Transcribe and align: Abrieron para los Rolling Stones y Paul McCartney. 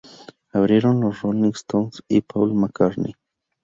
Abrieron 0.51 0.95
para 0.95 1.09
los 1.11 1.21
Rolling 1.21 1.51
Stones 1.51 2.01
y 2.07 2.21
Paul 2.21 2.55
McCartney. 2.55 3.13